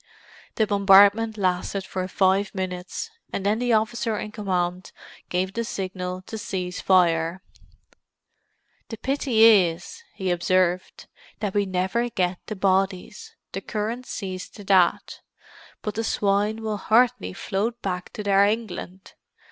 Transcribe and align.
The 0.55 0.65
bombardment 0.65 1.37
lasted 1.37 1.83
for 1.85 2.07
five 2.07 2.55
minutes, 2.55 3.11
and 3.31 3.45
then 3.45 3.59
the 3.59 3.73
officer 3.73 4.17
in 4.17 4.31
command 4.31 4.91
gave 5.29 5.53
the 5.53 5.63
signal 5.63 6.23
to 6.23 6.39
cease 6.39 6.81
fire. 6.81 7.43
"The 8.89 8.97
pity 8.97 9.43
is," 9.43 10.01
he 10.15 10.31
observed, 10.31 11.05
"that 11.39 11.53
we 11.53 11.67
never 11.67 12.09
get 12.09 12.39
the 12.47 12.55
bodies; 12.55 13.35
the 13.51 13.61
current 13.61 14.07
sees 14.07 14.49
to 14.49 14.63
that. 14.63 15.21
But 15.83 15.93
the 15.93 16.03
swine 16.03 16.63
will 16.63 16.77
hardly 16.77 17.31
float 17.33 17.79
back 17.83 18.11
to 18.13 18.23
their 18.23 18.43
England!" 18.43 19.13